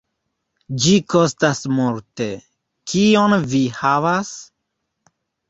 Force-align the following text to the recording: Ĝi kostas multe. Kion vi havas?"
Ĝi 0.85 0.93
kostas 1.13 1.61
multe. 1.81 2.27
Kion 2.93 3.37
vi 3.53 3.61
havas?" 3.83 4.35